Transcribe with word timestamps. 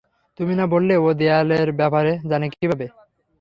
তুমি 0.39 0.53
না 0.55 0.65
বললে, 0.67 0.93
ও 0.97 1.17
দেয়ালের 1.19 1.69
ব্যাপারে, 1.79 2.11
জানে 2.31 2.45
কিভাবে? 2.53 2.85